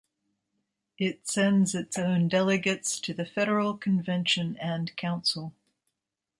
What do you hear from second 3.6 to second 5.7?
convention and council.